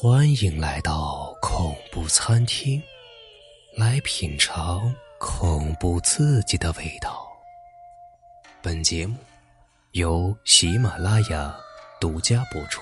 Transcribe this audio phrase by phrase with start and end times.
[0.00, 2.80] 欢迎来到恐怖餐厅，
[3.76, 7.26] 来品尝恐怖刺激的味道。
[8.62, 9.16] 本节目
[9.94, 11.52] 由喜马拉雅
[12.00, 12.80] 独家播出。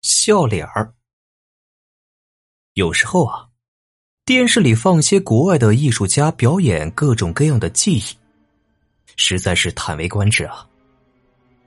[0.00, 0.94] 笑脸儿，
[2.72, 3.50] 有时候啊，
[4.24, 8.16] 电视里放些国外的艺术家表演各种各样的技艺，
[9.14, 10.67] 实在是叹为观止啊。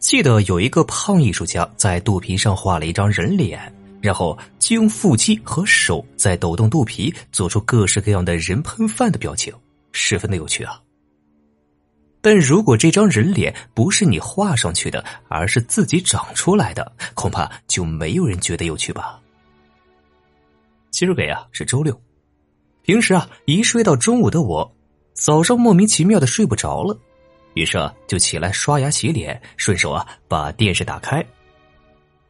[0.02, 3.72] 记得有一个胖艺术家在肚皮上画了一张人脸，
[4.02, 9.54] 然后就用腹肌和手在抖动肚皮，做出各式各样的人喷饭的表情，
[9.92, 10.82] 十分的有趣啊。
[12.20, 19.20] 但如果这张人脸不是你画上去的，而是自己长出来的，恐怕就没有人觉得有趣吧。
[20.90, 21.96] 今儿个呀是周六，
[22.82, 24.76] 平时啊一睡到中午的我，
[25.14, 26.98] 早上莫名其妙的睡不着了。
[27.54, 31.26] 于是啊，就起来刷牙洗脸，顺手啊把电视打开。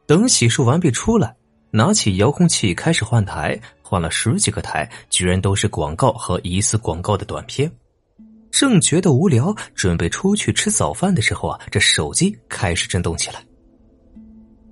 [0.06, 1.34] 等洗漱完毕出来，
[1.70, 7.70] 拿起遥控器开始换台，换了十几个台，居然都是广告和疑似广告的短片。
[8.50, 13.42] 正觉得无聊，准备出去吃早饭的时候啊，这手机开始震动起来。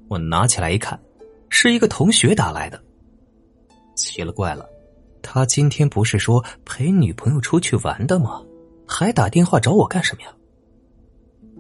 [0.09, 1.01] 我拿起来一看，
[1.49, 2.83] 是一个同学打来的。
[3.95, 4.69] 奇了怪了，
[5.23, 8.43] 他今天不是说陪女朋友出去玩的吗？
[8.87, 10.29] 还打电话找我干什么呀？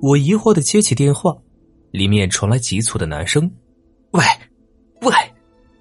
[0.02, 1.36] 我疑惑的接起电话，
[1.90, 3.50] 里面传来急促的男声
[4.12, 4.24] ：“喂，
[5.02, 5.12] 喂，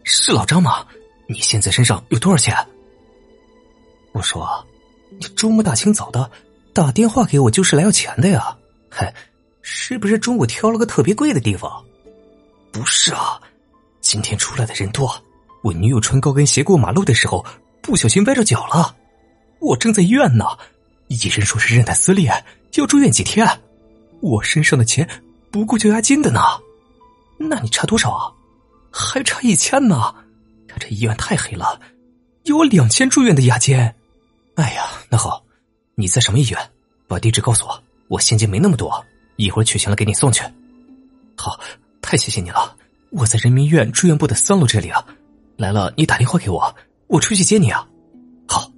[0.04, 0.86] 是老张吗？
[1.28, 2.54] 你现在身上有多少钱？”
[4.12, 4.46] 我说
[5.20, 6.30] ：“你周末大清早的
[6.74, 8.58] 打电话给我，就是来要钱的呀？
[8.92, 9.08] 嘿，
[9.62, 11.72] 是不是中午挑了个特别贵的地方
[12.74, 13.40] ？”“不是啊，
[14.02, 15.10] 今天出来的人多，
[15.64, 17.46] 我女友穿高跟鞋过马路的时候
[17.82, 18.94] 不小心崴着脚了，
[19.62, 20.46] 我正在医院呢，
[21.08, 22.32] 医生说是韧带撕裂，
[22.74, 23.48] 要住院几天。”
[24.22, 25.08] 我身上的钱
[25.52, 26.42] 不够交押金的呢，
[27.38, 28.32] 那你差多少啊？
[28.92, 30.14] 还差一千呢。
[30.68, 31.80] 他这医院太黑了，
[32.44, 33.78] 有两千住院的押金。
[34.56, 35.44] 哎呀，那好，
[35.96, 36.70] 你在什么医院？
[37.08, 39.04] 把地址告诉我，我现金没那么多，
[39.38, 40.44] 一会儿取钱了给你送去。
[41.36, 41.60] 好，
[42.02, 42.76] 太谢谢你了。
[43.12, 45.04] 我在人民医院住院部的三楼这里啊。
[45.58, 46.76] 来了，你打电话给我，
[47.08, 47.88] 我出去接你啊。
[48.48, 48.72] 好，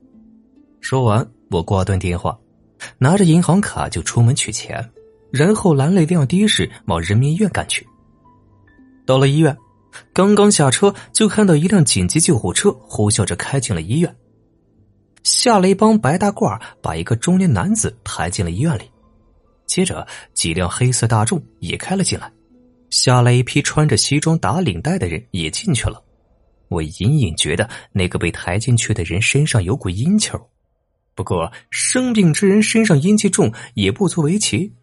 [0.80, 2.38] 说完我挂断电话，
[2.97, 4.90] 拿着银行卡就出门取钱。
[5.31, 7.88] 然后蓝泪亮的士往人民医院赶去。
[9.06, 9.58] 到了医院，
[10.14, 14.16] 刚刚下车就看到一辆紧急救护车呼啸着开进了医院。
[15.24, 18.84] 下了一帮白大褂，把一个中年男子抬进了医院里。
[19.66, 22.31] 接着几辆黑色大众也开了进来，
[22.90, 26.03] 下来一批穿着西装打领带的人也进去了。
[26.68, 30.42] 我隐隐觉得那个被抬进去的人身上有股阴气儿，
[31.16, 34.74] 不过生病之人身上阴气重也不足为奇。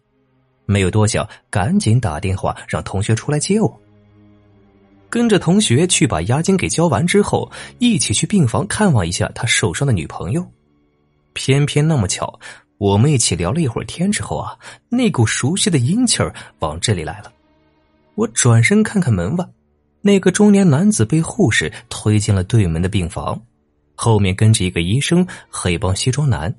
[0.69, 3.81] 没有多想，赶紧打电话让同学出来接我。
[5.09, 10.45] 跟着同学去把押金给交完之后，一起去病房看望一下他受伤的女朋友。
[11.33, 12.39] 偏偏那么巧，
[12.77, 14.55] 我们一起聊了一会儿天之后啊，
[14.89, 17.33] 那股熟悉的阴气儿往这里来了。
[18.13, 19.49] 我转身看看门外，
[20.01, 23.41] 那个中年男子被护士推进了对门的病房，
[23.95, 26.53] 后面跟着一个医生和一帮西装男。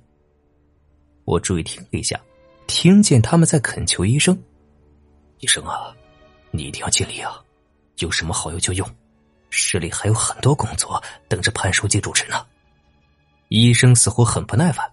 [1.24, 2.20] 我注意听了一下。
[2.70, 4.40] 听见他们在恳求医生
[5.42, 5.92] ：“医生啊，
[6.52, 7.34] 你一定要尽力啊！
[7.98, 8.88] 有什么好用就用，
[9.50, 12.46] 市里还有很多工作等着潘书记主持呢。”
[13.50, 14.88] 医生似乎很不耐烦：“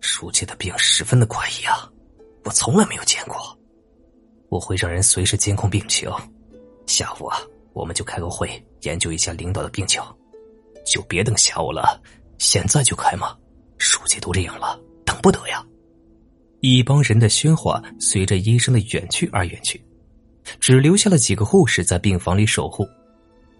[0.00, 1.90] 书记的病十分的怪异啊，
[2.44, 3.58] 我从来没有见过。
[4.50, 6.12] 我会让人随时监控病情，
[6.86, 7.40] 下午啊，
[7.72, 10.02] 我们就开个会研究一下领导的病情，
[10.84, 11.98] 就别等下午了，
[12.36, 13.34] 现在就开嘛！
[13.78, 15.64] 书记都这样了，等不得呀！”
[16.60, 19.80] 一帮人的喧哗随着医生的远去而远去，
[20.58, 22.88] 只留下了几个护士在病房里守护。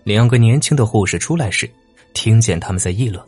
[0.04, 1.70] 两个年轻的护士出来时，
[2.14, 3.25] 听见他们在议论：“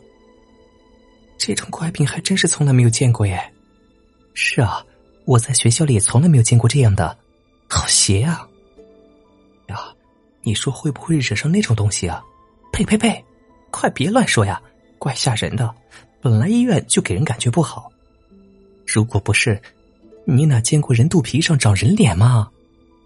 [1.37, 3.39] 这种怪病还真是从来没有见过耶
[4.33, 4.83] ！”“是啊，
[5.25, 7.17] 我在学校里也从来没有见过这样的，
[7.69, 8.45] 好邪呀
[9.69, 9.77] ！”“呀，
[10.41, 12.21] 你说会不会惹上那种东西啊
[12.73, 13.23] ？”“呸呸呸，
[13.69, 14.61] 快别乱说呀，
[14.97, 15.73] 怪吓人的。
[16.19, 17.89] 本来医院就给人感觉不好。”
[18.93, 19.57] 如果不是，
[20.25, 22.51] 你哪见过人肚皮上长人脸吗？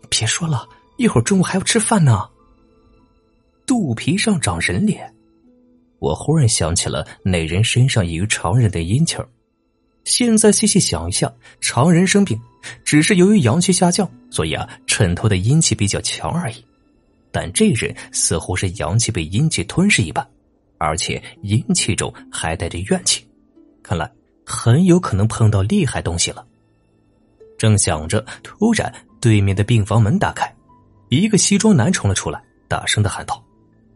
[0.09, 0.67] 别说了，
[0.97, 2.27] 一会儿中午还要吃饭呢。
[3.67, 5.13] 肚皮上长人脸，
[5.99, 9.29] 我忽然想起了那人身上异于常人的阴气儿。
[10.05, 12.39] 现在细细想一下，常人生病
[12.83, 16.55] 只是由于阳气下降，所以啊衬托的阴气比较强而已。
[17.31, 20.27] 但这人似乎是阳气被阴气吞噬一般，
[20.79, 23.23] 而且阴气中还带着怨气，
[23.83, 24.09] 看来。
[24.45, 26.45] 很有可能碰到厉害东西了。
[27.57, 30.53] 正想着，突然对面的病房门打开，
[31.09, 33.44] 一个西装男冲了出来，大声的喊道：“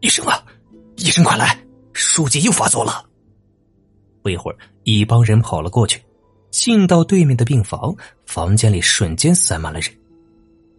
[0.00, 0.42] 医生啊，
[0.96, 1.58] 医生快来，
[1.92, 3.06] 书记又发作了！”
[4.22, 6.02] 不一会儿，一帮人跑了过去，
[6.50, 7.94] 进到对面的病房，
[8.26, 9.90] 房间里瞬间塞满了人。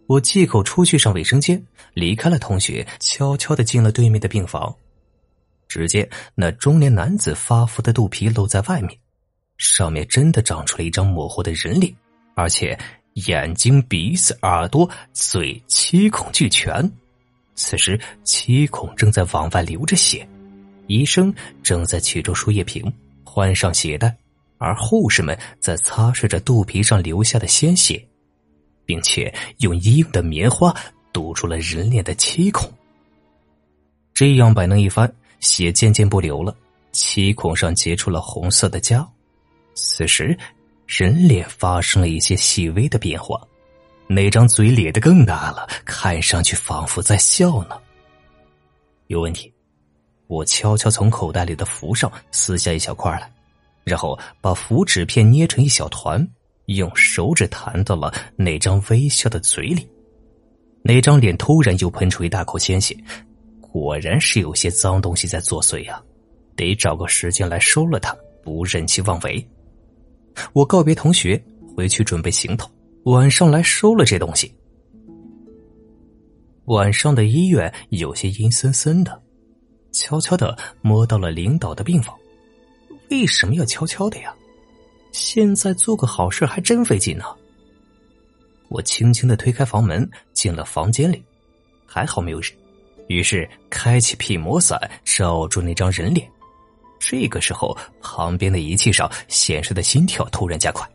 [0.08, 1.64] 我借口出去上卫生间，
[1.94, 4.74] 离开了同学，悄悄的进了对面的病房。
[5.68, 8.98] 只见那中年男子发福的肚皮露在外面，
[9.64, 11.94] 上面真的长出了一张模糊的人脸，
[12.34, 12.76] 而且
[13.14, 16.90] 眼睛、鼻子、耳朵、嘴七孔俱全。
[17.54, 20.28] 此时七孔正在往外流着血，
[20.88, 21.32] 医生
[21.62, 22.92] 正在取出输液瓶，
[23.22, 24.12] 换上鞋带，
[24.58, 28.04] 而护士们在擦拭着肚皮上流下的鲜血。
[28.84, 30.74] 并且用医用的棉花
[31.12, 32.70] 堵住了人脸的七孔。
[34.12, 35.10] 这样摆弄一番，
[35.40, 36.54] 血渐渐不流了，
[36.90, 39.06] 七孔上结出了红色的痂。
[39.74, 40.36] 此时，
[40.86, 43.40] 人脸发生了一些细微的变化，
[44.06, 47.78] 那张嘴咧得更大了，看上去仿佛在笑呢。
[49.06, 49.52] 有问题！
[50.26, 53.30] 我悄悄从口袋里的符上撕下一小块来，
[53.84, 56.26] 然后把符纸片捏成一小团。
[56.66, 59.86] 用手指弹到了那张微笑的嘴里，
[60.80, 62.96] 那张脸突然又喷出一大口鲜血，
[63.60, 66.00] 果然是有些脏东西在作祟呀！
[66.54, 69.44] 得找个时间来收了他，不任其妄为。
[70.52, 71.42] 我告别同学，
[71.74, 72.70] 回去准备行头，
[73.04, 74.52] 晚上来收了这东西。
[76.66, 79.20] 晚上的医院有些阴森森的，
[79.90, 82.16] 悄悄的摸到了领导的病房。
[83.10, 84.34] 为什么要悄悄的呀？
[85.10, 87.24] 现在做个好事还真费劲呢。
[88.68, 91.22] 我轻轻的推开房门，进了房间里，
[91.84, 92.50] 还好没有人。
[93.08, 96.26] 于是开启屁魔伞，罩住那张人脸。
[97.04, 100.88] 这个时候，旁边的仪器上显示的心跳突然加快。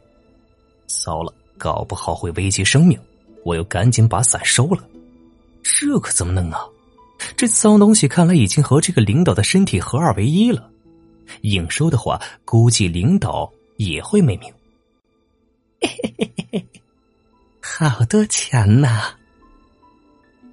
[0.88, 2.98] 糟了，搞不好会危及生命！
[3.44, 4.82] 我又赶紧把伞收了。
[5.62, 6.62] 这可怎么弄啊？
[7.36, 10.72] 这脏东西看来已经和这个领导的身体合二为一了。
[11.42, 13.52] 硬收的话，估计领导……
[13.78, 14.52] 也会没命，
[15.80, 16.82] 嘿嘿嘿嘿嘿
[17.62, 19.14] 好多钱呐！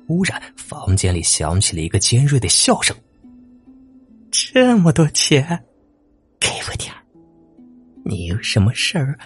[0.06, 2.94] 忽然，房间里响起了一个尖锐的笑声。
[4.36, 5.64] 这么多钱，
[6.40, 6.98] 给我点儿。
[8.04, 9.16] 你有什么事儿，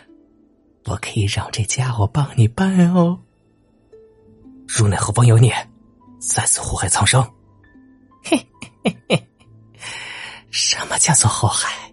[0.84, 3.18] 我可以让这家伙帮你办哦。
[4.66, 5.50] 汝乃何方妖孽，
[6.20, 7.22] 在此祸害苍生？
[8.22, 8.36] 嘿
[8.84, 9.28] 嘿嘿，
[10.50, 11.90] 什么叫做祸害？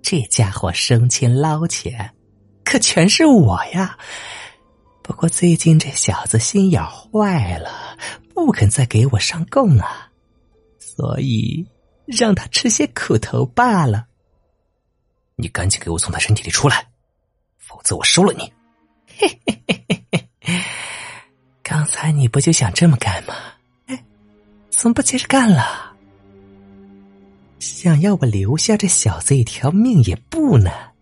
[0.00, 2.10] 这家伙生钱捞钱，
[2.64, 3.98] 可全是我呀！
[5.02, 7.98] 不过最近这小子心眼坏了，
[8.34, 10.10] 不肯再给我上供啊，
[10.78, 11.68] 所以
[12.10, 14.06] 让他吃些苦头罢了。
[15.36, 16.86] 你赶紧给我从他身体里出来，
[17.56, 18.52] 否则我收了你！
[19.16, 20.62] 嘿嘿嘿嘿嘿，
[21.62, 23.34] 刚才你不就想这么干吗？
[23.86, 24.04] 哎，
[24.70, 25.96] 怎么不接着干了？
[27.58, 30.92] 想要我留下这小子一条命也不难。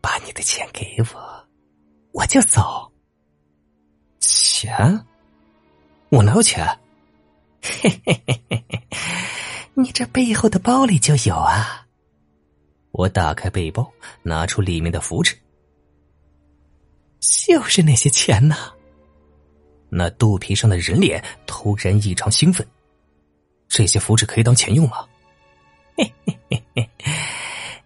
[0.00, 1.46] 把你的钱给我，
[2.12, 2.92] 我就走。
[4.20, 5.04] 钱？
[6.10, 6.66] 我哪有钱？
[7.62, 8.63] 嘿嘿嘿嘿，
[9.76, 11.86] 你这背后的包里就有啊！
[12.92, 13.90] 我打开背包，
[14.22, 15.36] 拿出里面的符纸，
[17.20, 18.72] 就是那些钱呐。
[19.88, 22.64] 那肚皮上的人脸突然异常兴奋，
[23.68, 25.04] 这些符纸可以当钱用吗？
[25.96, 26.90] 嘿嘿嘿嘿，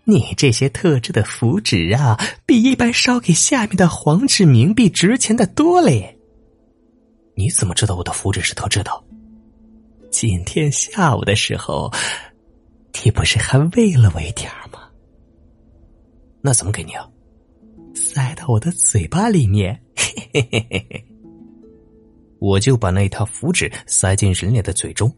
[0.05, 6.19] 你这些特制的符纸啊，比一般烧给下面的黄纸冥币值钱的多嘞。
[7.35, 8.91] 你怎么知道我的符纸是特制的？
[10.11, 11.93] 今天下午的时候，
[13.05, 14.89] 你不是还喂了我一点吗？
[16.41, 17.07] 那怎么给你啊？
[17.95, 21.05] 塞到我的嘴巴里面，嘿嘿嘿嘿嘿。
[22.39, 25.15] 我就把那套符纸塞进人脸的嘴中，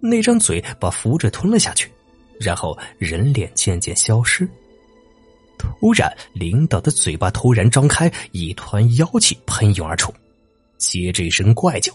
[0.00, 1.90] 那张嘴把符纸吞了下去。
[2.38, 4.48] 然后人脸渐渐消失。
[5.58, 10.10] 突然，领导的嘴巴突然张开，一团妖气喷涌而出，
[10.78, 11.92] 接着一声怪叫：“，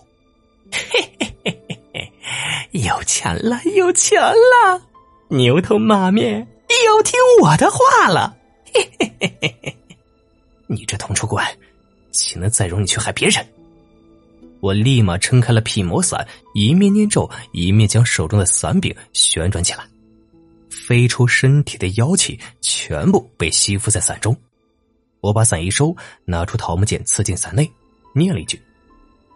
[2.84, 4.82] 有钱了，有钱了！
[5.30, 6.46] 牛头马面
[6.86, 8.36] 要听我的话了！
[8.74, 9.78] 嘿嘿嘿嘿嘿，
[10.68, 11.56] 你这铜臭怪，
[12.12, 13.46] 岂能再容你去害别人？”
[14.60, 19.88] 我立马撑开了辟魔伞，一面念咒，一面将手中的伞柄旋转起来。
[20.70, 24.36] 飞出身体的妖气全部被吸附在伞中，
[25.22, 27.72] 我把伞一收，拿出桃木剑刺进伞内，
[28.14, 28.62] 念了一句：“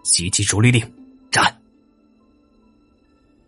[0.04, 0.84] 急急逐律令，！”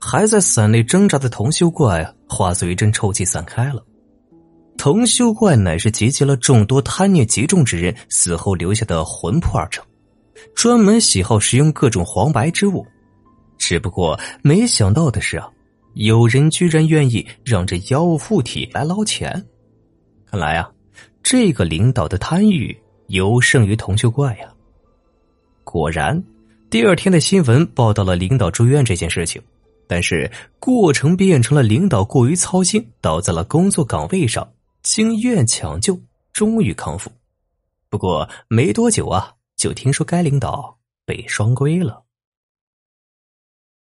[0.02, 3.86] 还在伞内挣扎的铜锈怪化作一阵臭气散开了。
[4.78, 9.86] 铜锈怪乃是集结了众多贪念极重之人死后留下的魂魄而成，
[10.56, 12.84] 专门喜好食用各种黄白之物。
[13.60, 15.48] 只不过没想到的是啊，
[15.94, 19.46] 有人居然愿意让这妖物附体来捞钱。
[20.26, 20.68] 看来啊，
[21.22, 22.76] 这个领导的贪欲
[23.08, 24.52] 尤胜于铜锈怪呀。
[25.64, 26.22] 果然，
[26.72, 29.40] 第二天的新闻报道了领导住院这件事情，
[29.92, 34.50] 但是过程变成了领导过于操心，倒在了工作岗位上，
[34.84, 36.00] 经医院抢救，
[36.32, 37.12] 终于康复。
[37.90, 42.01] 不过没多久啊，就听说该领导被双规了。